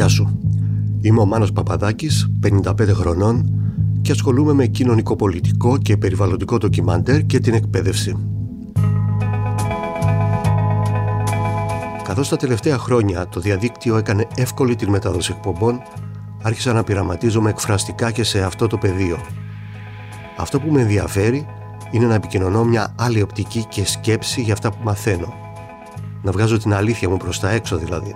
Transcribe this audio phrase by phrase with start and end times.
[0.00, 0.40] Γεια σου.
[1.00, 3.60] Είμαι ο Μάνος Παπαδάκης, 55 χρονών
[4.02, 8.16] και ασχολούμαι με κοινωνικό-πολιτικό και περιβαλλοντικό ντοκιμαντέρ και την εκπαίδευση.
[12.02, 15.80] Καθώς τα τελευταία χρόνια το διαδίκτυο έκανε εύκολη την μετάδοση εκπομπών,
[16.42, 19.18] άρχισα να πειραματίζομαι εκφραστικά και σε αυτό το πεδίο.
[20.36, 21.46] Αυτό που με ενδιαφέρει
[21.90, 25.34] είναι να επικοινωνώ μια άλλη οπτική και σκέψη για αυτά που μαθαίνω.
[26.22, 28.14] Να βγάζω την αλήθεια μου προς τα έξω δηλαδή.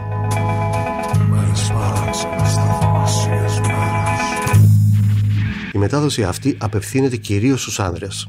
[5.74, 8.28] Η μετάδοση αυτή απευθύνεται κυρίως στους άνδρες.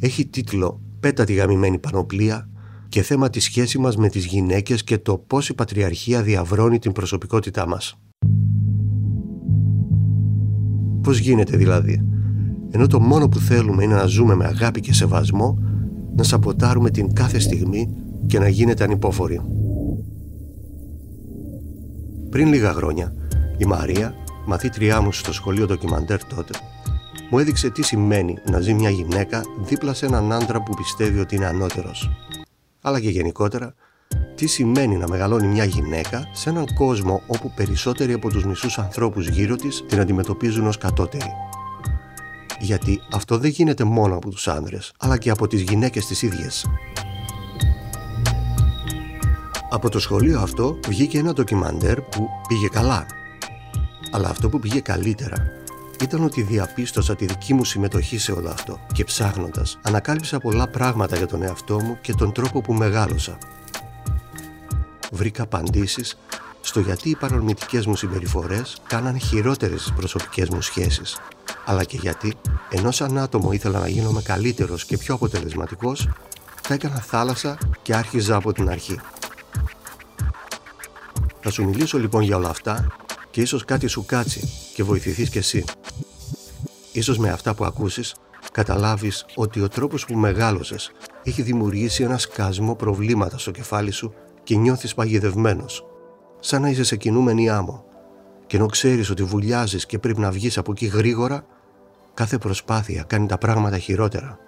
[0.00, 2.48] Έχει τίτλο «Πέτα τη γαμημένη πανοπλία»
[2.88, 6.92] και θέμα τη σχέση μας με τις γυναίκες και το πώς η πατριαρχία διαβρώνει την
[6.92, 7.98] προσωπικότητά μας.
[11.02, 12.04] Πώς γίνεται δηλαδή,
[12.70, 15.58] ενώ το μόνο που θέλουμε είναι να ζούμε με αγάπη και σεβασμό,
[16.16, 17.88] να σαποτάρουμε την κάθε στιγμή
[18.26, 19.40] και να γίνεται ανυπόφοροι.
[22.30, 23.14] Πριν λίγα χρόνια,
[23.56, 26.52] η Μαρία, μαθήτριά μου στο σχολείο ντοκιμαντέρ τότε,
[27.30, 31.34] μου έδειξε τι σημαίνει να ζει μια γυναίκα δίπλα σε έναν άντρα που πιστεύει ότι
[31.34, 32.10] είναι ανώτερος.
[32.80, 33.74] Αλλά και γενικότερα,
[34.34, 39.28] τι σημαίνει να μεγαλώνει μια γυναίκα σε έναν κόσμο όπου περισσότεροι από τους μισούς ανθρώπους
[39.28, 41.32] γύρω της την αντιμετωπίζουν ως κατώτερη.
[42.60, 46.66] Γιατί αυτό δεν γίνεται μόνο από τους άνδρες, αλλά και από τις γυναίκες τις ίδιες.
[49.70, 53.06] Από το σχολείο αυτό βγήκε ένα ντοκιμαντέρ που πήγε καλά.
[54.14, 55.36] Αλλά αυτό που πήγε καλύτερα
[56.00, 61.16] ήταν ότι διαπίστωσα τη δική μου συμμετοχή σε όλο αυτό και ψάχνοντας ανακάλυψα πολλά πράγματα
[61.16, 63.38] για τον εαυτό μου και τον τρόπο που μεγάλωσα.
[65.12, 66.18] Βρήκα απαντήσεις
[66.60, 71.18] στο γιατί οι παρορμητικές μου συμπεριφορές κάναν χειρότερες τις προσωπικές μου σχέσεις
[71.64, 72.34] αλλά και γιατί
[72.70, 76.08] ενώ σαν άτομο ήθελα να γίνομαι καλύτερος και πιο αποτελεσματικός
[76.62, 79.00] θα έκανα θάλασσα και άρχιζα από την αρχή.
[81.40, 82.86] Θα σου μιλήσω λοιπόν για όλα αυτά
[83.34, 85.64] και ίσως κάτι σου κάτσει και βοηθηθείς κι εσύ.
[86.92, 88.14] Ίσως με αυτά που ακούσεις
[88.52, 94.56] καταλάβεις ότι ο τρόπος που μεγάλωσες έχει δημιουργήσει ένα σκασμό προβλήματα στο κεφάλι σου και
[94.56, 95.86] νιώθεις παγιδευμένος.
[96.40, 97.84] Σαν να είσαι σε κινούμενη άμμο.
[98.46, 101.46] Και ενώ ξέρεις ότι βουλιάζεις και πρέπει να βγεις από εκεί γρήγορα,
[102.14, 104.38] κάθε προσπάθεια κάνει τα πράγματα χειρότερα.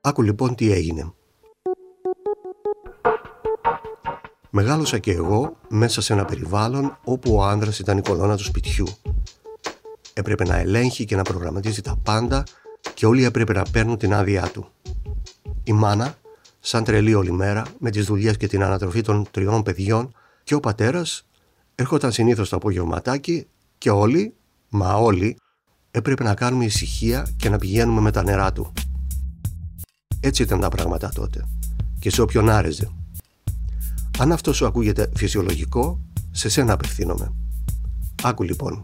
[0.00, 1.12] Άκου λοιπόν τι έγινε.
[4.52, 8.86] Μεγάλωσα και εγώ μέσα σε ένα περιβάλλον όπου ο άνδρας ήταν η κολόνα του σπιτιού.
[10.12, 12.44] Έπρεπε να ελέγχει και να προγραμματίζει τα πάντα
[12.94, 14.68] και όλοι έπρεπε να παίρνουν την άδειά του.
[15.64, 16.14] Η μάνα,
[16.60, 20.60] σαν τρελή όλη μέρα, με τις δουλειές και την ανατροφή των τριών παιδιών και ο
[20.60, 21.26] πατέρας
[21.74, 23.46] έρχονταν συνήθως το απογευματάκι
[23.78, 24.34] και όλοι,
[24.68, 25.36] μα όλοι,
[25.90, 28.72] έπρεπε να κάνουμε ησυχία και να πηγαίνουμε με τα νερά του.
[30.20, 31.44] Έτσι ήταν τα πράγματα τότε
[31.98, 32.90] και σε όποιον άρεζε.
[34.18, 36.00] Αν αυτός σου ακούγεται φυσιολογικό,
[36.30, 37.32] σε σένα απευθύνομαι.
[38.22, 38.82] Άκου λοιπόν.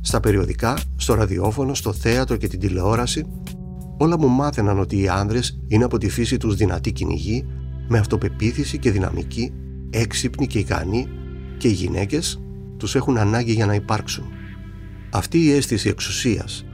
[0.00, 3.26] Στα περιοδικά, στο ραδιόφωνο, στο θέατρο και την τηλεόραση,
[3.98, 7.46] όλα μου μάθαιναν ότι οι άνδρες είναι από τη φύση τους δυνατοί κυνηγοί,
[7.88, 9.52] με αυτοπεποίθηση και δυναμική,
[9.90, 11.08] έξυπνοι και ικανοί
[11.56, 12.40] και οι γυναίκες
[12.76, 14.24] τους έχουν ανάγκη για να υπάρξουν.
[15.10, 16.64] Αυτή η αίσθηση εξουσίας,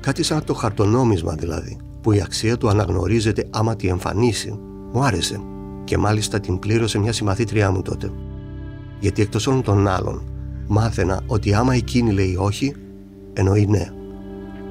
[0.00, 4.58] κάτι σαν το χαρτονόμισμα δηλαδή, που η αξία του αναγνωρίζεται άμα τη εμφανίσει,
[4.92, 5.40] μου άρεσε
[5.84, 8.10] και μάλιστα την πλήρωσε μια συμμαθήτριά μου τότε.
[9.00, 10.22] Γιατί εκτός όλων των άλλων,
[10.68, 12.74] μάθαινα ότι άμα εκείνη λέει όχι,
[13.32, 13.92] εννοεί ναι.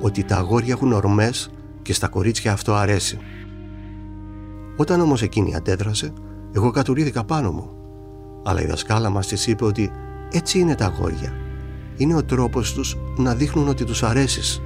[0.01, 1.49] Ότι τα αγόρια έχουν ορμές
[1.81, 3.17] και στα κορίτσια αυτό αρέσει.
[4.77, 6.13] Όταν όμως εκείνη αντέδρασε,
[6.51, 7.69] εγώ κατουρίδηκα πάνω μου.
[8.45, 9.91] Αλλά η δασκάλα μας της είπε ότι
[10.31, 11.33] έτσι είναι τα αγόρια.
[11.97, 14.61] Είναι ο τρόπος τους να δείχνουν ότι τους αρέσεις.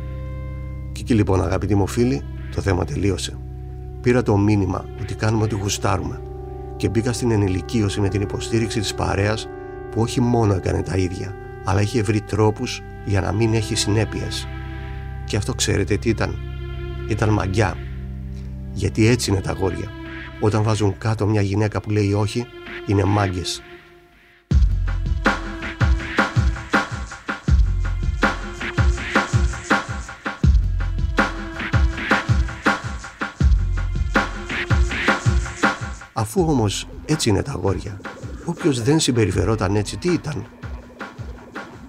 [0.91, 2.24] Και εκεί λοιπόν αγαπητοί μου φίλοι,
[2.59, 3.38] το θέμα τελείωσε.
[4.02, 6.22] Πήρα το μήνυμα ότι κάνουμε ό,τι γουστάρουμε
[6.75, 9.47] και μπήκα στην ενηλικίωση με την υποστήριξη της παρέας
[9.91, 14.47] που όχι μόνο έκανε τα ίδια, αλλά είχε βρει τρόπους για να μην έχει συνέπειες.
[15.26, 16.35] Και αυτό ξέρετε τι ήταν.
[17.08, 17.76] Ήταν μαγιά.
[18.73, 19.88] Γιατί έτσι είναι τα γόρια.
[20.40, 22.46] Όταν βάζουν κάτω μια γυναίκα που λέει όχι,
[22.85, 23.61] είναι μάγκες.
[36.29, 38.02] Αφού όμως έτσι είναι τα αγόρια,
[38.46, 40.46] όποιος δεν συμπεριφερόταν έτσι τι ήταν;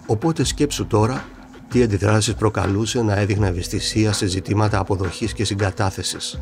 [0.06, 1.24] Οπότε σκέψου τώρα
[1.68, 6.40] τι αντιδράσεις προκαλούσε να έδειχνα ευαισθησία σε ζητήματα αποδοχής και συγκατάθεσης.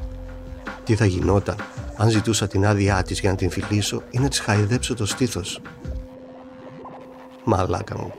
[0.84, 1.56] Τι θα γινόταν
[1.96, 5.60] αν ζητούσα την άδειά της για να την φιλήσω ή να της χαϊδέψω το στήθος;
[7.44, 8.12] Μαλάκα μου.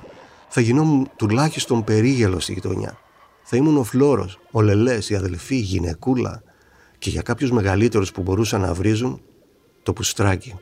[0.48, 2.98] Θα γινόμουν τουλάχιστον περίγελος στη γειτονιά.
[3.44, 6.44] Θα ήμουν ο Φλόρος, ο Λελές, η αδελφή, η γυναικούλα
[6.98, 9.22] και για κάποιους μεγαλύτερους που μπορούσαν να βρίζουν
[9.90, 10.56] το πουστράκι.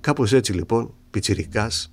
[0.00, 1.92] Κάπως έτσι λοιπόν, πιτσιρικάς,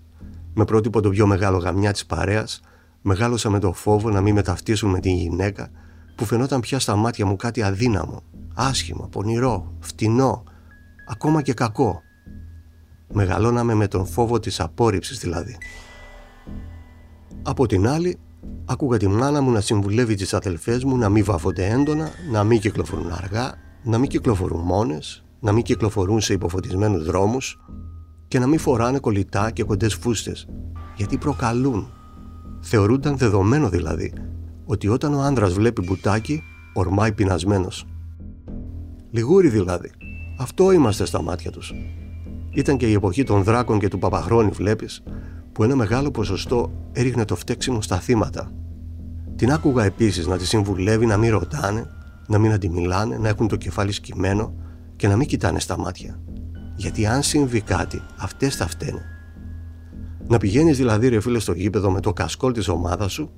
[0.54, 2.62] με πρότυπο το πιο μεγάλο γαμιά της παρέας,
[3.02, 5.70] μεγάλωσα με το φόβο να μην με ταυτίσουν με την γυναίκα
[6.16, 10.44] που φαινόταν πια στα μάτια μου κάτι αδύναμο, άσχημο, πονηρό, φτηνό,
[11.10, 12.02] ακόμα και κακό.
[13.14, 15.58] Μεγαλώναμε με τον φόβο της απόρριψης δηλαδή.
[17.42, 18.20] Από την άλλη,
[18.66, 22.60] άκουγα τη μάνα μου να συμβουλεύει τις αδελφές μου να μην βαφονται έντονα, να μην
[22.60, 23.54] κυκλοφορούν αργά,
[23.84, 27.60] να μην κυκλοφορούν μόνες, να μην κυκλοφορούν σε υποφωτισμένους δρόμους
[28.28, 30.48] και να μην φοράνε κολλητά και κοντές φούστες,
[30.96, 31.92] γιατί προκαλούν.
[32.60, 34.14] Θεωρούνταν δεδομένο δηλαδή
[34.66, 36.44] ότι όταν ο άνδρας βλέπει μπουτάκι,
[36.74, 37.86] ορμάει πεινασμένος.
[39.12, 39.92] Λιγούρι δηλαδή.
[40.40, 41.74] Αυτό είμαστε στα μάτια τους.
[42.52, 45.04] Ήταν και η εποχή των δράκων και του παπαχρόνη βλέπεις,
[45.52, 48.52] που ένα μεγάλο ποσοστό έριχνε το φταίξιμο στα θύματα.
[49.36, 51.90] Την άκουγα επίσης να τη συμβουλεύει να μην ρωτάνε,
[52.28, 54.54] να μην αντιμιλάνε, να έχουν το κεφάλι σκυμμένο
[54.98, 56.20] και να μην κοιτάνε στα μάτια.
[56.76, 59.06] Γιατί αν συμβεί κάτι, αυτές θα φταίνε.
[60.28, 63.32] Να πηγαίνεις δηλαδή ρε φίλε στο γήπεδο με το κασκόλ της ομάδας σου,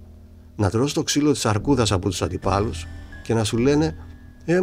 [0.55, 2.85] να τρως το ξύλο της αρκούδας από τους αντιπάλους
[3.23, 3.95] και να σου λένε
[4.45, 4.59] «Ε,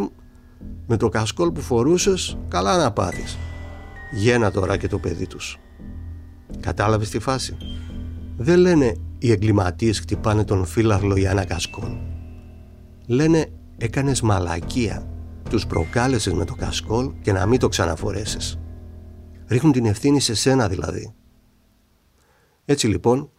[0.87, 3.39] με το κασκόλ που φορούσες, καλά να πάθεις.
[4.13, 5.59] Γένα τώρα και το παιδί τους».
[6.61, 7.57] Κατάλαβες τη φάση;
[8.37, 11.91] Δεν λένε οι εγκληματίες χτυπάνε τον φύλαρλο για ένα κασκόλ.
[13.07, 13.47] Λένε
[13.77, 15.16] έκανες μαλακία.
[15.51, 18.59] Τους προκάλεσες με το κασκόλ και να μην το ξαναφορέσεις.
[19.49, 21.15] Ρίχνουν την ευθύνη σε σένα δηλαδή.
[22.65, 23.31] Έτσι λοιπόν,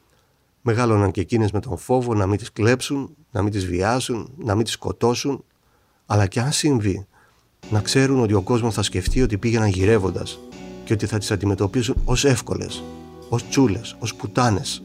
[0.62, 4.56] μεγάλωναν και εκείνες με τον φόβο να μην τις κλέψουν, να μην τις βιάσουν, να
[4.56, 5.44] μην τις σκοτώσουν,
[6.06, 7.08] αλλά και αν συμβεί,
[7.70, 10.40] να ξέρουν ότι ο κόσμος θα σκεφτεί ότι πήγαιναν γυρεύοντας
[10.84, 12.84] και ότι θα τις αντιμετωπίσουν ως εύκολες,
[13.30, 14.82] ως τσούλες, ως πουτάνες.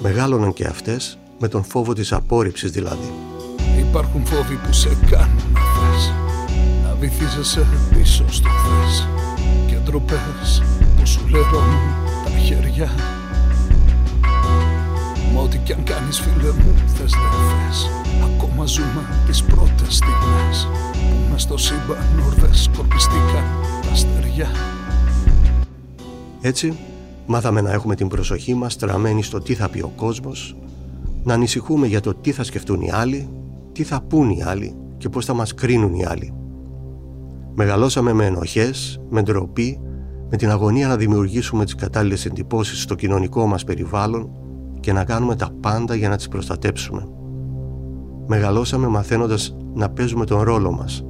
[0.00, 3.12] Μεγάλωναν και αυτές με τον φόβο της απόρριψης δηλαδή.
[3.78, 5.55] Υπάρχουν φόβοι που σε κάνουν να θες Να
[7.00, 9.08] βυθίζεσαι πίσω στο χθες
[9.66, 10.62] Και ντροπές
[10.96, 11.94] που σου λερώνουν
[12.24, 12.90] τα χέρια.
[15.34, 17.90] Μα ό,τι κι αν κάνεις φίλε μου θες δεν θες
[18.24, 23.44] Ακόμα ζούμε τις πρώτες στιγμές Που μες στο σύμπαν ορδές σκορπιστήκαν
[23.88, 24.50] τα στεριά
[26.40, 26.76] Έτσι
[27.26, 30.56] Μάθαμε να έχουμε την προσοχή μας στραμμένη στο τι θα πει ο κόσμος,
[31.22, 33.28] να ανησυχούμε για το τι θα σκεφτούν οι άλλοι,
[33.72, 36.45] τι θα πούν οι άλλοι και πώς θα μας κρίνουν οι άλλοι.
[37.58, 39.80] Μεγαλώσαμε με ενοχές, με ντροπή,
[40.30, 44.30] με την αγωνία να δημιουργήσουμε τις κατάλληλες εντυπώσεις στο κοινωνικό μας περιβάλλον
[44.80, 47.08] και να κάνουμε τα πάντα για να τις προστατέψουμε.
[48.26, 51.04] Μεγαλώσαμε μαθαίνοντας να παίζουμε τον ρόλο μας,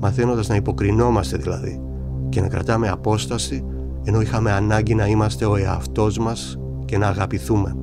[0.00, 1.80] μαθαίνοντας να υποκρινόμαστε δηλαδή
[2.28, 3.64] και να κρατάμε απόσταση
[4.04, 7.76] ενώ είχαμε ανάγκη να είμαστε ο εαυτός μας και να αγαπηθούμε.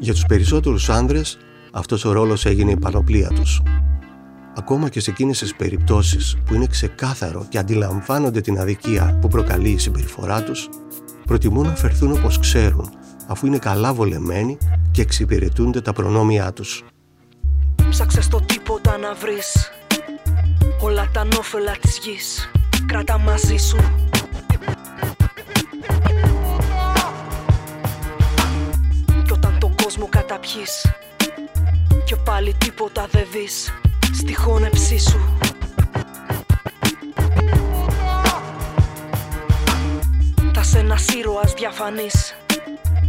[0.00, 1.38] Για τους περισσότερους άνδρες,
[1.72, 3.62] αυτός ο ρόλος έγινε η πανοπλία τους.
[4.58, 9.68] Ακόμα και σε εκείνες τις περιπτώσεις που είναι ξεκάθαρο και αντιλαμβάνονται την αδικία που προκαλεί
[9.68, 10.68] η συμπεριφορά τους,
[11.24, 12.90] προτιμούν να φερθούν όπως ξέρουν,
[13.26, 14.58] αφού είναι καλά βολεμένοι
[14.90, 16.84] και εξυπηρετούνται τα προνόμια τους.
[17.90, 19.70] Ψάξε στο τίποτα να βρεις.
[20.80, 22.50] Όλα τα νόφελα της γης.
[22.86, 23.76] Κράτα μαζί σου.
[29.24, 30.86] Κι όταν τον κόσμο καταπιείς
[32.04, 33.70] Κι πάλι τίποτα δεν δεις
[34.18, 35.18] Στη χώνεψή σου.
[40.54, 42.34] Θα σε ένας ήρωας διαφανής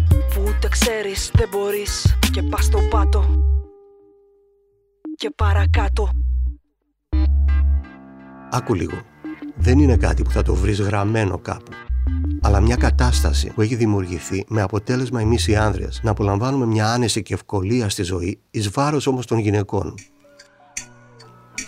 [0.07, 2.17] Που ούτε ξέρεις δεν μπορείς.
[2.31, 3.25] Και πας στον πάτο
[5.15, 6.09] Και παρακάτω.
[8.51, 9.01] Άκου λίγο.
[9.55, 11.71] Δεν είναι κάτι που θα το βρεις γραμμένο κάπου.
[12.41, 17.21] Αλλά μια κατάσταση που έχει δημιουργηθεί με αποτέλεσμα εμείς οι άνδρες να απολαμβάνουμε μια άνεση
[17.21, 19.93] και ευκολία στη ζωή εις βάρος όμως των γυναικών.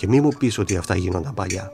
[0.02, 1.72] Και μη μου πεις ότι αυτά γίνονταν παλιά.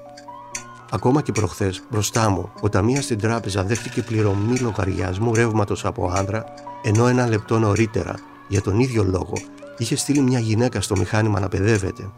[0.91, 6.46] Ακόμα και προχθές μπροστά μου, ο ταμείας στην τράπεζα δέχτηκε πληρωμή λογαριασμού ρεύματος από άνδρα,
[6.84, 8.15] ενώ ένα λεπτό νωρίτερα,
[8.48, 9.34] για τον ίδιο λόγο,
[9.77, 12.12] είχε στείλει μια γυναίκα στο μηχάνημα να παιδεύεται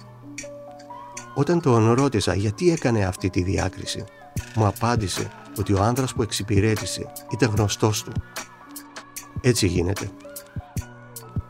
[1.33, 4.03] όταν τον ρώτησα γιατί έκανε αυτή τη διάκριση,
[4.55, 8.11] μου απάντησε ότι ο άνδρας που εξυπηρέτησε ήταν γνωστός του.
[9.41, 10.09] Έτσι γίνεται.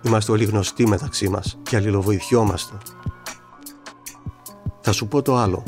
[0.01, 2.73] Είμαστε όλοι γνωστοί μεταξύ μας και αλληλοβοηθιόμαστε.
[4.89, 5.63] Θα σου πω το άλλο.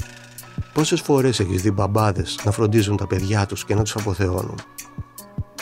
[0.74, 4.56] Πόσες φορές έχεις δει μπαμπάδες να φροντίζουν τα παιδιά τους και να τους αποθεώνουν;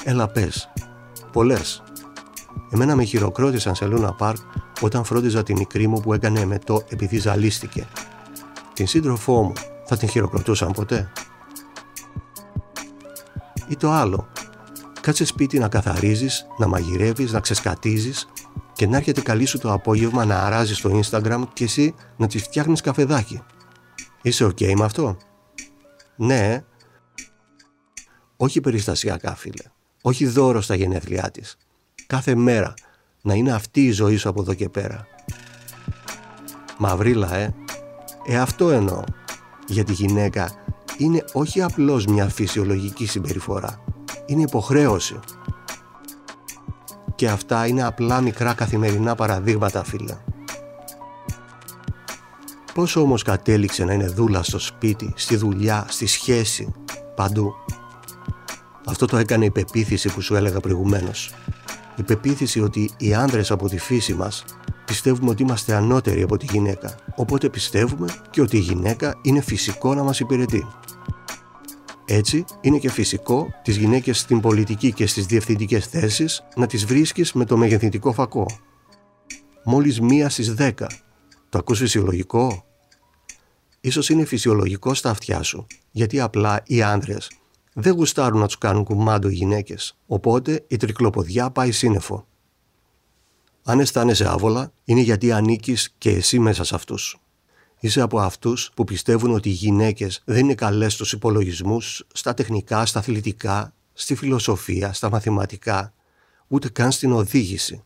[0.04, 0.70] Έλα πες.
[1.32, 1.84] Πολλές.
[2.70, 4.38] Εμένα με χειροκρότησαν σε Λούνα Πάρκ
[4.82, 7.88] όταν φρόντιζα την μικρή μου που έκανε εμετό επειδή ζαλίστηκε
[8.74, 9.54] την σύντροφό μου
[9.86, 11.12] θα την χειροκροτούσαν ποτέ;
[13.68, 14.28] Ή το άλλο,
[15.02, 18.28] κάτσε σπίτι να καθαρίζεις, να μαγειρεύεις, να ξεσκατίζεις
[18.80, 22.42] και να έρχεται καλή σου το απόγευμα να αράζει στο Instagram και εσύ να της
[22.42, 23.42] φτιάχνεις καφεδάκι.
[24.22, 25.18] Είσαι ok με αυτό;
[26.16, 26.64] Ναι.
[28.38, 29.64] Όχι περιστασιακά φίλε.
[30.02, 31.58] Όχι δώρο στα γενέθλιά της.
[32.08, 32.74] Κάθε μέρα
[33.22, 35.08] να είναι αυτή η ζωή σου από εδώ και πέρα.
[36.78, 37.54] Μαυρίλα, ε.
[38.28, 39.04] Ε, αυτό εννοώ.
[39.68, 40.52] Για τη γυναίκα
[40.98, 43.84] είναι όχι απλώς μια φυσιολογική συμπεριφορά.
[44.26, 45.20] Είναι υποχρέωση.
[47.20, 50.18] Και αυτά είναι απλά μικρά καθημερινά παραδείγματα, φίλε.
[52.74, 56.74] Πώς όμως κατέληξε να είναι δούλα στο σπίτι, στη δουλειά, στη σχέση,
[57.16, 57.54] παντού;
[58.86, 61.34] Αυτό το έκανε η πεποίθηση που σου έλεγα προηγουμένως.
[61.96, 64.44] Η πεποίθηση ότι οι άνδρες από τη φύση μας
[64.86, 66.96] πιστεύουμε ότι είμαστε ανώτεροι από τη γυναίκα.
[67.16, 70.68] Οπότε πιστεύουμε και ότι η γυναίκα είναι φυσικό να μας υπηρετεί.
[72.12, 77.34] Έτσι, είναι και φυσικό τις γυναίκες στην πολιτική και στις διευθυντικές θέσεις να τις βρίσκεις
[77.34, 78.46] με το μεγεθυντικό φακό.
[79.64, 80.88] Μόλις μία στις δέκα.
[81.50, 82.66] Το ακούς φυσιολογικό;
[83.82, 87.32] Ίσως είναι φυσιολογικό στα αυτιά σου, γιατί απλά οι άνδρες
[87.74, 92.28] δεν γουστάρουν να τους κάνουν κουμάντο οι γυναίκες, οπότε η τρικλοποδιά πάει σύννεφο.
[93.64, 97.20] Αν αισθάνεσαι άβολα, είναι γιατί ανήκεις και εσύ μέσα σε αυτούς.
[97.80, 102.86] Είσαι από αυτούς που πιστεύουν ότι οι γυναίκες δεν είναι καλές στους υπολογισμούς, στα τεχνικά,
[102.86, 105.94] στα αθλητικά, στη φιλοσοφία, στα μαθηματικά,
[106.48, 107.84] ούτε καν στην οδήγηση.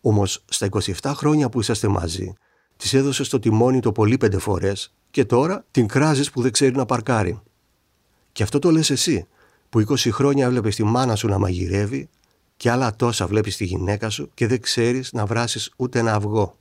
[0.00, 0.68] Όμως στα
[1.00, 2.32] 27 χρόνια που είσαστε μαζί,
[2.76, 6.74] της έδωσες το τιμόνι το πολύ πέντε φορές και τώρα την κράζεις που δεν ξέρει
[6.74, 7.40] να παρκάρει.
[8.32, 9.26] Και αυτό το λες εσύ,
[9.68, 12.08] που 20 χρόνια έβλεπες τη μάνα σου να μαγειρεύει
[12.56, 16.58] και άλλα τόσα βλέπεις τη γυναίκα σου και δεν ξέρεις να βράσεις ούτε ένα αυγό.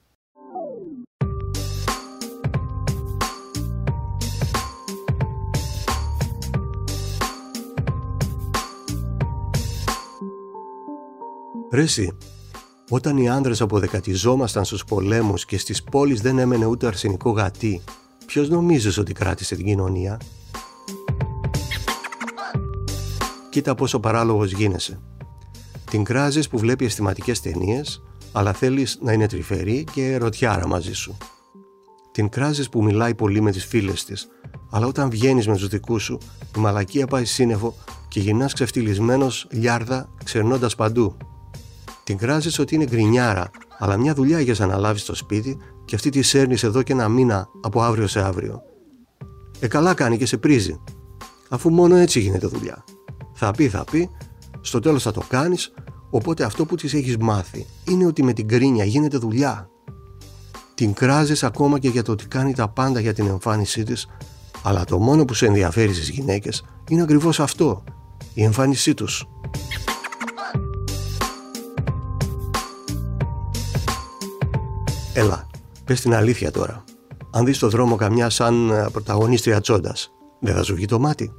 [11.74, 11.86] Ρε
[12.90, 17.82] όταν οι άνδρες αποδεκατιζόμασταν στους πολέμους και στις πόλεις δεν έμενε ούτε αρσενικό γατί,
[18.26, 20.20] ποιος νομίζεις ότι κράτησε την κοινωνία;
[23.50, 25.00] Κοίτα πόσο παράλογος γίνεσαι.
[25.92, 31.18] Την κράζεις που βλέπει αισθηματικές ταινίες, αλλά θέλεις να είναι τρυφερή και ερωτιάρα μαζί σου.
[32.12, 34.28] Την κράζεις που μιλάει πολύ με τις φίλες της,
[34.72, 36.18] αλλά όταν βγαίνεις με τους δικούς σου,
[36.58, 37.76] η μαλακία πάει σύννεφο
[38.08, 41.18] και γυρνάς ξεφτυλισμένος λιάρδα ξερνώντας παντού.
[42.04, 46.22] Την κράζεις ότι είναι γκρινιάρα, αλλά μια δουλειά έχεις αναλάβει στο σπίτι και αυτή τη
[46.22, 48.62] σέρνεις εδώ και ένα μήνα από αύριο σε αύριο.
[49.60, 50.82] Ε, καλά κάνει και σε πρίζει.
[51.50, 52.84] Αφού μόνο έτσι γίνεται δουλειά.
[53.34, 54.10] Θα πει, θα πει,
[54.62, 55.74] στο τέλος θα το κάνεις,
[56.10, 59.70] οπότε αυτό που της έχεις μάθει είναι ότι με την κρίνια γίνεται δουλειά.
[60.76, 64.08] Την κράζεις ακόμα και για το ότι κάνει τα πάντα για την εμφάνισή της,
[64.64, 67.84] αλλά το μόνο που σε ενδιαφέρει στις γυναίκες είναι ακριβώς αυτό,
[68.34, 69.28] η εμφάνισή τους.
[75.16, 75.48] Έλα,
[75.86, 76.84] πες την αλήθεια τώρα.
[77.32, 81.32] Αν δεις το δρόμο καμιά σαν ε, πρωταγωνίστρια τσόντας, δεν θα σου βγει το μάτι;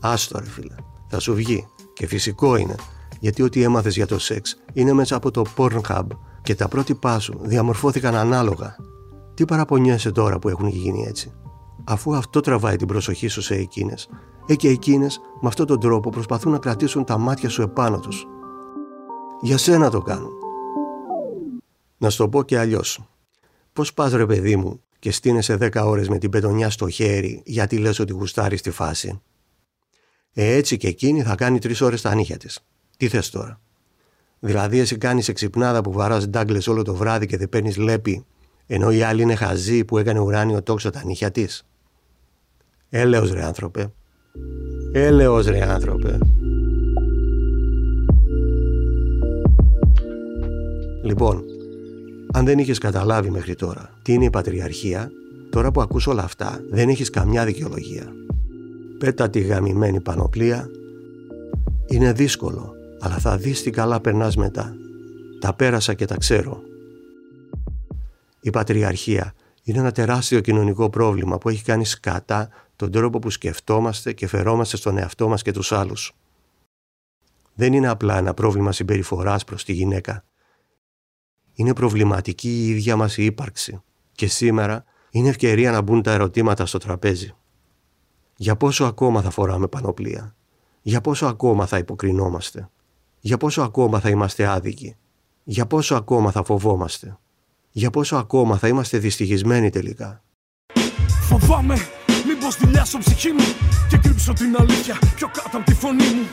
[0.00, 0.74] Άστο ρε φίλε,
[1.08, 1.66] θα σου βγει.
[1.92, 2.74] Και φυσικό είναι,
[3.20, 6.06] γιατί ό,τι έμαθες για το σεξ είναι μέσα από το Pornhub
[6.42, 8.76] και τα πρότυπά σου διαμορφώθηκαν ανάλογα.
[9.34, 11.32] Τι παραπονιέσαι τώρα που έχουν γίνει έτσι;
[11.84, 14.08] Αφού αυτό τραβάει την προσοχή σου σε εκείνες,
[14.46, 18.26] ε και εκείνες με αυτόν τον τρόπο προσπαθούν να κρατήσουν τα μάτια σου επάνω τους.
[19.40, 20.43] Για σένα το κάνουν.
[22.04, 23.08] Να σου το πω και αλλιώς.
[23.72, 27.78] Πώς πας, ρε παιδί μου, και στείνεσαι 10 ώρες με την πετονιά στο χέρι γιατί
[27.78, 29.20] λες ότι γουστάρεις τη φάση;
[30.32, 32.64] Ε, έτσι και εκείνη θα κάνει 3 ώρες τα νύχια της.
[32.96, 33.60] Τι θες τώρα;
[34.38, 38.24] Δηλαδή, εσύ κάνεις εξυπνάδα που βαράς ντάγκλες όλο το βράδυ και δεν παίρνεις λέπη,
[38.66, 41.66] ενώ η άλλη είναι χαζή που έκανε ουράνιο τόξο τα νύχια της;
[42.88, 43.92] Έλεος ρε άνθρωπε.
[44.92, 46.18] Έλεος ρε άνθρωπε.
[51.02, 51.44] Λοιπόν,
[52.36, 55.10] αν δεν είχες καταλάβει μέχρι τώρα τι είναι η πατριαρχία,
[55.50, 58.12] τώρα που ακούς όλα αυτά δεν έχεις καμιά δικαιολογία.
[58.98, 60.68] Πέτα τη γαμημένη πανοπλία.
[61.86, 64.74] Είναι δύσκολο, αλλά θα δεις τι καλά περνάς μετά.
[65.40, 66.62] Τα πέρασα και τα ξέρω.
[68.40, 74.12] Η πατριαρχία είναι ένα τεράστιο κοινωνικό πρόβλημα που έχει κάνει σκατά τον τρόπο που σκεφτόμαστε
[74.12, 76.14] και φερόμαστε στον εαυτό μας και τους άλλους.
[77.54, 80.24] Δεν είναι απλά ένα πρόβλημα συμπεριφοράς προς τη γυναίκα
[81.54, 83.82] είναι προβληματική η ίδια μας η ύπαρξη.
[84.12, 87.34] Και σήμερα είναι ευκαιρία να μπουν τα ερωτήματα στο τραπέζι.
[88.36, 90.36] Για πόσο ακόμα θα φοράμε πανοπλία;
[90.82, 92.70] Για πόσο ακόμα θα υποκρινόμαστε;
[93.20, 94.96] Για πόσο ακόμα θα είμαστε άδικοι;
[95.44, 97.18] Για πόσο ακόμα θα φοβόμαστε;
[97.70, 100.22] Για πόσο ακόμα θα είμαστε δυστυχισμένοι τελικά;
[101.28, 101.76] Φοβάμαι
[102.44, 103.48] μήπως δειλιάσω ψυχή μου
[103.88, 106.28] Και κρύψω την αλήθεια πιο κάτω από τη φωνή μου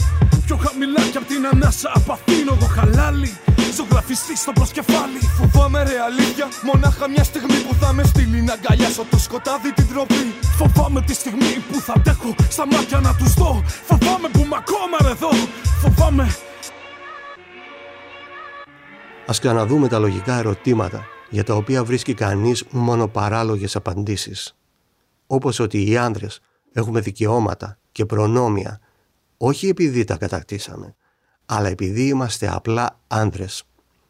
[0.46, 3.32] Πιο χαμηλά και από την ανάσα απαθήνω το χαλάλι
[3.78, 5.20] ζωγραφιστή στο προσκεφάλι.
[5.40, 9.88] Φοβάμαι ρε αλήθεια, μονάχα μια στιγμή που θα με στείλει να αγκαλιάσω το σκοτάδι την
[9.88, 10.24] τροπή.
[10.58, 13.64] Φοβάμαι τη στιγμή που θα αντέχω στα μάτια να τους δω.
[13.66, 15.30] Φοβάμαι που είμαι ακόμα εδώ.
[15.82, 16.36] Φοβάμαι.
[19.26, 24.56] Ας ξαναδούμε τα λογικά ερωτήματα για τα οποία βρίσκει κανείς μόνο παράλογες απαντήσεις.
[25.34, 28.80] Όπως ότι οι άντρες έχουμε δικαιώματα και προνόμια
[29.38, 30.96] όχι επειδή τα κατακτήσαμε,
[31.46, 33.64] αλλά επειδή είμαστε απλά άντρες.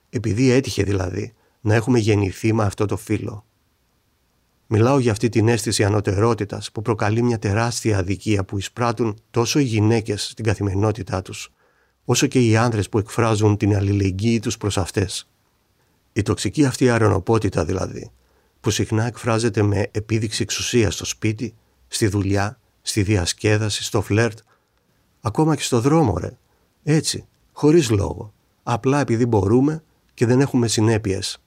[0.09, 3.45] Επειδή έτυχε δηλαδή να έχουμε γεννηθεί με αυτό το φύλλο.
[4.67, 9.63] Μιλάω για αυτή την αίσθηση ανωτερότητας που προκαλεί μια τεράστια αδικία που εισπράττουν τόσο οι
[9.63, 11.51] γυναίκες στην καθημερινότητά τους,
[12.05, 15.29] όσο και οι άνδρες που εκφράζουν την αλληλεγγύη τους προς αυτές.
[16.13, 18.11] Η τοξική αυτή αρενοπότητα δηλαδή,
[18.61, 21.53] που συχνά εκφράζεται με επίδειξη εξουσίας στο σπίτι,
[21.87, 24.39] στη δουλειά, στη διασκέδαση, στο φλερτ,
[25.21, 26.37] ακόμα και στο δρόμο ρε.
[26.83, 31.41] Έτσι, χωρίς λόγο, απλά επειδή μπορούμε και δεν έχουμε συνέπειες.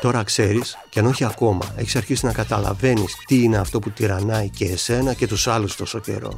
[0.00, 4.48] Τώρα ξέρεις, και αν όχι ακόμα, έχεις αρχίσει να καταλαβαίνεις τι είναι αυτό που τυραννάει
[4.48, 6.32] και εσένα και τους άλλους τόσο καιρό.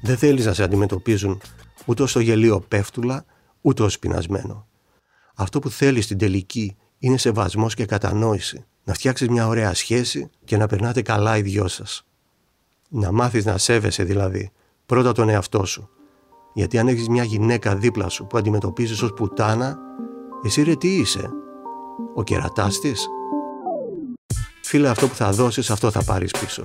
[0.00, 1.40] Δεν θέλεις να σε αντιμετωπίζουν
[1.84, 3.24] ούτε ως το γελίο πέφτουλα,
[3.60, 4.66] ούτε ως πεινασμένο.
[5.34, 8.64] Αυτό που θέλεις στην τελική είναι σεβασμός και κατανόηση.
[8.84, 12.06] Να φτιάξεις μια ωραία σχέση και να περνάτε καλά οι δυο σας.
[12.88, 14.50] Να μάθεις να σέβεσαι δηλαδή
[14.86, 15.88] πρώτα τον εαυτό σου.
[16.54, 19.78] Γιατί αν έχεις μια γυναίκα δίπλα σου που αντιμετωπίζεις ως πουτάνα,
[20.44, 21.30] εσύ ρε τι είσαι,
[22.14, 23.06] ο κερατάς της;
[24.62, 26.64] Φίλε αυτό που θα δώσεις αυτό θα πάρεις πίσω.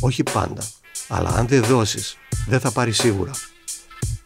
[0.00, 0.62] Όχι πάντα,
[1.08, 3.30] αλλά αν δεν δώσεις δεν θα πάρεις σίγουρα.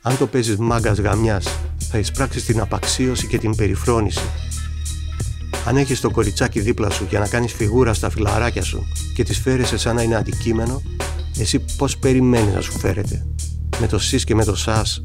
[0.03, 1.49] Αν το παίζεις μάγκας γαμιάς
[1.91, 4.25] θα εισπράξεις την απαξίωση και την περιφρόνηση.
[5.67, 9.39] Αν έχεις το κοριτσάκι δίπλα σου για να κάνεις φιγούρα στα φιλαράκια σου και τις
[9.39, 10.83] φέρεσαι σαν να είναι αντικείμενο,
[11.39, 13.27] εσύ πώς περιμένεις να σου φέρεται;
[13.81, 15.05] Με το σεις και με το σας.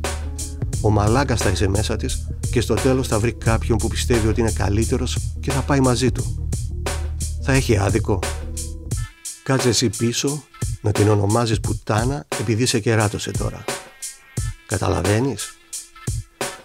[0.81, 4.39] Ο μαλάκας θα είσαι μέσα της και στο τέλος θα βρει κάποιον που πιστεύει ότι
[4.39, 6.49] είναι καλύτερος και θα πάει μαζί του.
[7.41, 8.19] Θα έχει άδικο.
[9.43, 10.43] Κάτσε εσύ πίσω
[10.81, 13.63] να την ονομάζεις πουτάνα επειδή σε κεράτωσε τώρα.
[14.67, 15.57] Καταλαβαίνεις;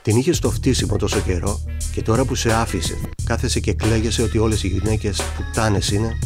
[0.02, 1.60] Την είχες στο φτύσιμο τόσο καιρό
[1.92, 6.18] και τώρα που σε άφησε κάθεσαι και κλαίγεσαι ότι όλες οι γυναίκες πουτάνες είναι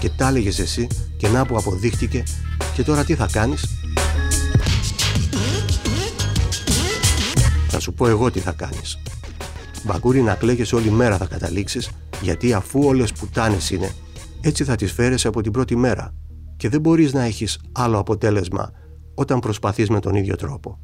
[0.00, 2.22] και τα έλεγες εσύ και να που αποδείχτηκε
[2.74, 3.64] και τώρα τι θα κάνεις;
[7.68, 8.98] Θα σου πω εγώ τι θα κάνεις
[9.84, 11.90] Μπακούρι να κλαίγεσαι όλη μέρα θα καταλήξεις
[12.20, 13.92] γιατί αφού όλες πουτάνες είναι
[14.40, 16.14] έτσι θα τις φέρεσαι από την πρώτη μέρα
[16.60, 18.70] και δεν μπορείς να έχεις άλλο αποτέλεσμα
[19.14, 20.78] όταν προσπαθείς με τον ίδιο τρόπο.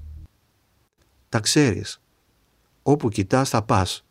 [1.29, 2.03] Τα ξέρεις.
[2.83, 4.07] Όπου κοιτάς θα πας.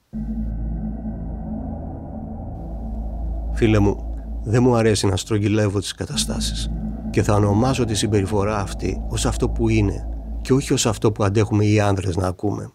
[3.54, 6.70] Φίλε μου, δεν μου αρέσει να στρογγυλεύω τις καταστάσεις
[7.10, 10.10] και θα ονομάζω τη συμπεριφορά αυτή ως αυτό που είναι
[10.42, 12.72] και όχι ως αυτό που αντέχουμε οι άνδρες να ακούμε.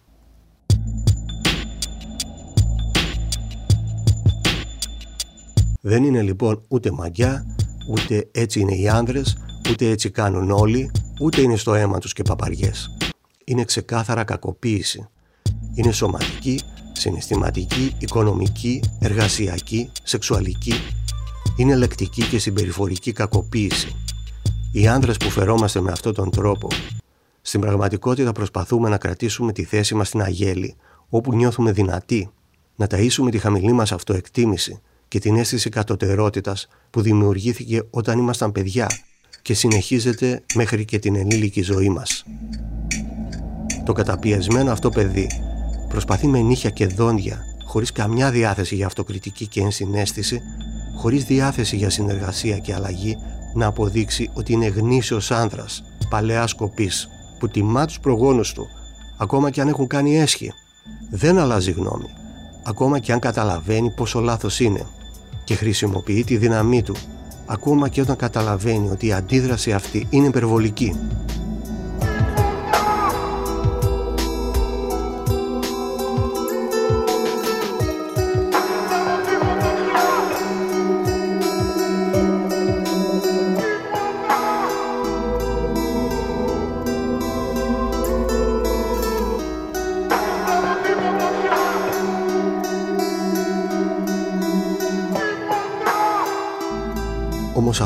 [5.80, 7.46] Δεν είναι λοιπόν ούτε μαγιά,
[7.90, 9.36] ούτε έτσι είναι οι άνδρες,
[9.70, 12.96] ούτε έτσι κάνουν όλοι, ούτε είναι στο αίμα τους και παπαριές.
[13.44, 15.08] Είναι ξεκάθαρα κακοποίηση.
[15.74, 16.60] Είναι σωματική,
[16.92, 20.74] συναισθηματική, οικονομική, εργασιακή, σεξουαλική.
[21.56, 23.94] Είναι λεκτική και συμπεριφορική κακοποίηση.
[24.72, 26.68] Οι άνδρες που φερόμαστε με αυτόν τον τρόπο,
[27.42, 30.76] στην πραγματικότητα προσπαθούμε να κρατήσουμε τη θέση μας στην αγέλη,
[31.08, 32.30] όπου νιώθουμε δυνατοί,
[32.76, 38.90] να ταΐσουμε τη χαμηλή μας αυτοεκτίμηση, και την αίσθηση κατωτερότητας που δημιουργήθηκε όταν ήμασταν παιδιά
[39.42, 42.24] και συνεχίζεται μέχρι και την ενήλικη ζωή μας.
[43.84, 45.30] Το καταπιεσμένο αυτό παιδί
[45.88, 50.40] προσπαθεί με νύχια και δόντια, χωρίς καμιά διάθεση για αυτοκριτική και ενσυναίσθηση,
[50.96, 53.16] χωρίς διάθεση για συνεργασία και αλλαγή,
[53.54, 58.66] να αποδείξει ότι είναι γνήσιος άνδρας, παλαιά σκοπής, που τιμά τους προγόνους του,
[59.18, 60.52] ακόμα και αν έχουν κάνει έσχη.
[61.10, 62.08] Δεν αλλάζει γνώμη,
[62.64, 64.86] ακόμα και αν καταλαβαίνει πόσο λάθος είναι
[65.50, 66.94] και χρησιμοποιεί τη δύναμή του
[67.46, 70.96] ακόμα και όταν καταλαβαίνει ότι η αντίδραση αυτή είναι υπερβολική.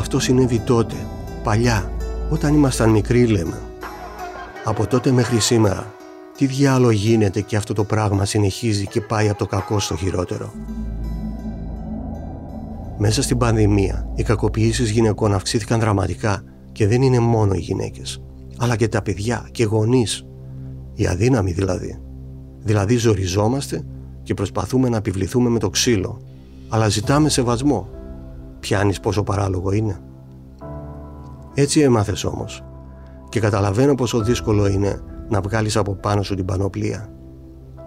[0.05, 0.95] Αυτό συνέβη τότε,
[1.43, 1.91] παλιά,
[2.29, 3.59] όταν ήμασταν μικροί λέμε.
[4.63, 5.93] Από τότε μέχρι σήμερα,
[6.37, 10.51] τι διάλογο γίνεται και αυτό το πράγμα συνεχίζει και πάει από το κακό στο χειρότερο.
[12.97, 18.21] Μέσα στην πανδημία, οι κακοποιήσεις γυναικών αυξήθηκαν δραματικά και δεν είναι μόνο οι γυναίκες,
[18.57, 20.25] αλλά και τα παιδιά και γονείς,
[20.93, 21.99] οι αδύναμοι δηλαδή.
[22.59, 23.83] Δηλαδή ζοριζόμαστε
[24.23, 26.21] και προσπαθούμε να επιβληθούμε με το ξύλο,
[26.69, 27.94] αλλά ζητάμε σεβασμό.
[28.65, 29.99] Πιάνεις πόσο παράλογο είναι.
[31.53, 32.63] Έτσι έμαθες όμως
[33.29, 37.09] και καταλαβαίνω πόσο δύσκολο είναι να βγάλεις από πάνω σου την πανοπλία.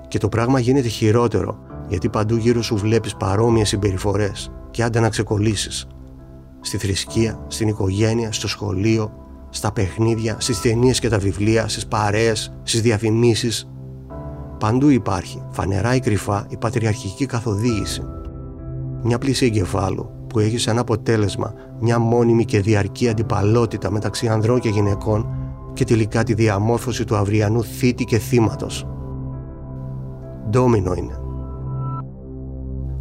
[0.08, 5.08] Και το πράγμα γίνεται χειρότερο γιατί παντού γύρω σου βλέπεις παρόμοιες συμπεριφορές και άντε να
[5.08, 5.86] ξεκολλήσεις.
[6.60, 9.12] Στη θρησκεία, στην οικογένεια, στο σχολείο,
[9.48, 13.70] στα παιχνίδια, στις ταινίες και τα βιβλία, στις παρέες, στις διαφημίσεις.
[14.58, 18.02] Παντού υπάρχει, φανερά ή κρυφά, η πατριαρχική καθοδήγηση.
[19.02, 24.68] Μια πλήση εγκεφάλου που έχεις σαν αποτέλεσμα μια μόνιμη και διαρκή αντιπαλότητα μεταξύ ανδρών και
[24.68, 25.26] γυναικών
[25.72, 28.86] και τελικά τη διαμόρφωση του αυριανού θήτη και θύματος.
[30.50, 31.18] Ντόμινο είναι.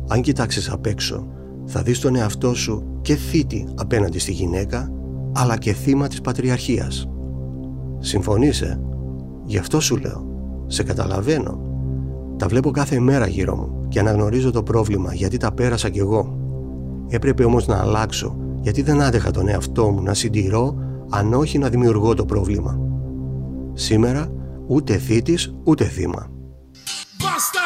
[0.07, 1.27] Αν κοιτάξεις απ' έξω,
[1.65, 4.91] θα δεις τον εαυτό σου και θήτη απέναντι στη γυναίκα,
[5.33, 7.09] αλλά και θύμα της πατριαρχίας.
[7.99, 8.81] Συμφωνείσαι.
[9.45, 10.25] Γι' αυτό σου λέω.
[10.67, 11.61] Σε καταλαβαίνω.
[12.37, 16.36] Τα βλέπω κάθε μέρα γύρω μου και αναγνωρίζω το πρόβλημα γιατί τα πέρασα κι εγώ.
[17.09, 20.75] Έπρεπε όμως να αλλάξω γιατί δεν άντεχα τον εαυτό μου να συντηρώ
[21.09, 22.79] αν όχι να δημιουργώ το πρόβλημα.
[23.73, 24.31] Σήμερα
[24.67, 26.31] ούτε θήτης ούτε θύμα.
[27.17, 27.59] Μπάστα!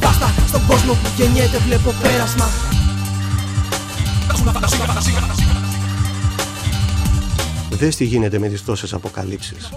[0.00, 0.26] Μπάστα!
[0.46, 2.44] Στον κόσμο που γεννιέται βλέπω πέρασμα
[7.70, 9.72] Δες τι γίνεται με τις τόσες αποκαλύψεις.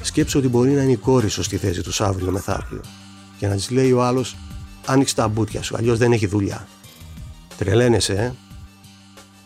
[0.00, 2.80] Σκέψω ότι μπορεί να είναι η κόρη σου στη θέση του αύριο μεθαύριο
[3.44, 4.36] και να της λέει ο άλλος
[4.86, 6.68] άνοιξε τα μπουτια σου, αλλιώς δεν έχει δουλειά.
[7.56, 8.32] Τρελαίνεσαι, ε;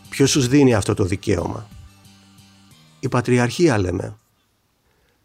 [0.08, 1.68] Ποιος σου δίνει αυτό το δικαίωμα;
[3.00, 4.16] Η πατριαρχία λέμε.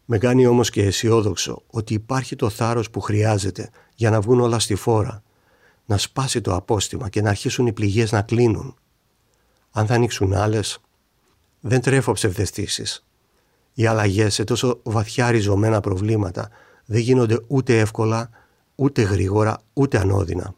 [0.04, 4.58] Με κάνει όμως και αισιόδοξο ότι υπάρχει το θάρρος που χρειάζεται για να βγουν όλα
[4.58, 5.22] στη φόρα,
[5.86, 8.74] να σπάσει το απόστημα και να αρχίσουν οι πληγές να κλείνουν.
[9.70, 10.78] Αν θα ανοίξουν άλλες,
[11.60, 13.04] δεν τρέφω ψευδεστήσεις.
[13.74, 16.48] Οι αλλαγές σε τόσο βαθιά ριζωμένα προβλήματα
[16.84, 18.30] δεν γίνονται ούτε εύκολα,
[18.74, 20.54] ούτε γρήγορα, ούτε ανώδυνα.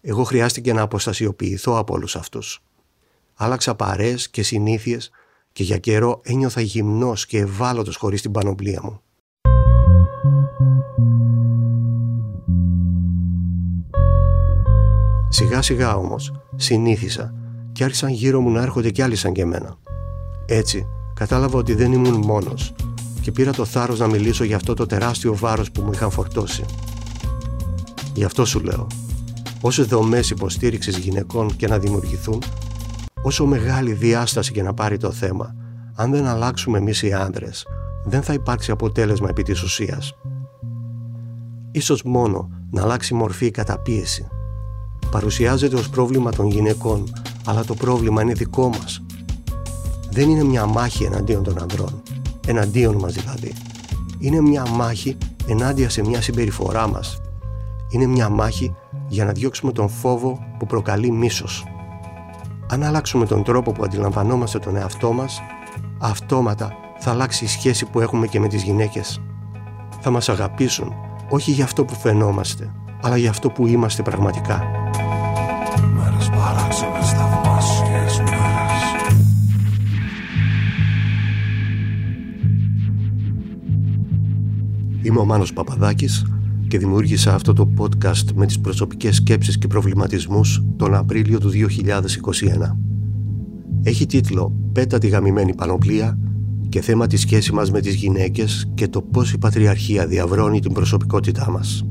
[0.00, 2.62] Εγώ χρειάστηκε να αποστασιοποιηθώ από όλους αυτούς.
[3.34, 5.10] Άλλαξα παρές και συνήθειες
[5.52, 9.00] και για καιρό ένιωθα γυμνός και ευάλωτος χωρίς την πανοπλία μου.
[15.28, 17.34] Σιγά σιγά όμως συνήθισα
[17.72, 19.78] και άρχισαν γύρω μου να έρχονται κι άλλοι σαν και εμένα.
[20.46, 22.74] Έτσι κατάλαβα ότι δεν ήμουν μόνος
[23.22, 26.64] και πήρα το θάρρος να μιλήσω για αυτό το τεράστιο βάρος που μου είχαν φορτώσει.
[28.14, 28.86] Γι' αυτό σου λέω,
[29.60, 32.42] όσο δομές υποστήριξης γυναικών και να δημιουργηθούν,
[33.22, 35.54] όσο μεγάλη διάσταση και να πάρει το θέμα,
[35.94, 37.66] αν δεν αλλάξουμε εμείς οι άντρες,
[38.04, 40.14] δεν θα υπάρξει αποτέλεσμα επί της ουσίας.
[41.70, 44.26] Ίσως μόνο να αλλάξει μορφή η καταπίεση.
[45.10, 47.12] Παρουσιάζεται ως πρόβλημα των γυναικών,
[47.44, 49.02] αλλά το πρόβλημα είναι δικό μας.
[50.10, 52.01] Δεν είναι μια μάχη εναντίον των ανδρών,
[52.46, 53.52] εναντίον μας δηλαδή.
[54.18, 57.20] Είναι μια μάχη ενάντια σε μια συμπεριφορά μας.
[57.88, 58.74] Είναι μια μάχη
[59.08, 61.64] για να διώξουμε τον φόβο που προκαλεί μίσος.
[62.70, 65.40] Αν αλλάξουμε τον τρόπο που αντιλαμβανόμαστε τον εαυτό μας,
[66.00, 69.20] αυτόματα θα αλλάξει η σχέση που έχουμε και με τις γυναίκες.
[70.00, 70.92] Θα μας αγαπήσουν,
[71.30, 74.81] όχι για αυτό που φαινόμαστε, αλλά για αυτό που είμαστε πραγματικά.
[85.02, 86.26] Είμαι ο Μάνος Παπαδάκης
[86.68, 92.76] και δημιούργησα αυτό το podcast με τις προσωπικές σκέψεις και προβληματισμούς τον Απρίλιο του 2021.
[93.82, 96.18] Έχει τίτλο «Πέτα τη γαμημένη πανοπλία»
[96.68, 100.72] και θέμα τη σχέση μας με τις γυναίκες και το πώς η πατριαρχία διαβρώνει την
[100.72, 101.84] προσωπικότητά μας.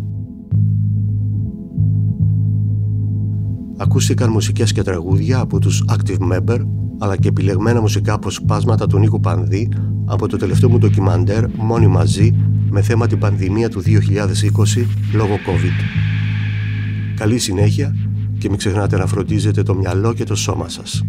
[3.77, 6.59] Ακούστηκαν μουσικές και τραγούδια από τους Active Member
[6.99, 9.69] αλλά και επιλεγμένα μουσικά αποσπάσματα του Νίκου Πανδί
[10.05, 12.35] από το τελευταίο μου ντοκιμαντέρ «Μόνοι μαζί»
[12.73, 15.83] με θέμα την πανδημία του 2020 λόγω COVID.
[17.15, 17.95] Καλή συνέχεια
[18.37, 21.03] και μην ξεχνάτε να φροντίζετε το μυαλό και το σώμα σας.